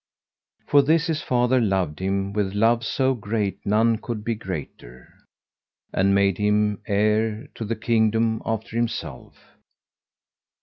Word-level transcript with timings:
For 0.65 0.81
this 0.81 1.05
his 1.05 1.21
father 1.21 1.61
loved 1.61 1.99
him 1.99 2.33
with 2.33 2.55
love 2.55 2.83
so 2.83 3.13
great 3.13 3.63
none 3.63 3.99
could 3.99 4.23
be 4.23 4.33
greater, 4.33 5.13
and 5.93 6.15
made 6.15 6.39
him 6.39 6.81
heir 6.87 7.47
to 7.53 7.63
the 7.63 7.75
kingdom 7.75 8.41
after 8.43 8.75
himself. 8.75 9.35